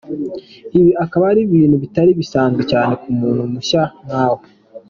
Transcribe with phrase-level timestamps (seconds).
[0.77, 4.43] Ibi akaba ari ibintu bitari bisanzwe cyane ku muntu mushya nkawe.